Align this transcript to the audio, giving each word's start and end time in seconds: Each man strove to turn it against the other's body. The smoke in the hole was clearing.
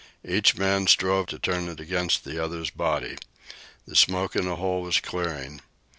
Each 0.27 0.55
man 0.57 0.87
strove 0.87 1.27
to 1.27 1.37
turn 1.37 1.67
it 1.69 1.79
against 1.79 2.23
the 2.23 2.43
other's 2.43 2.71
body. 2.71 3.19
The 3.85 3.95
smoke 3.95 4.35
in 4.35 4.45
the 4.45 4.55
hole 4.55 4.81
was 4.81 4.99
clearing. 4.99 5.61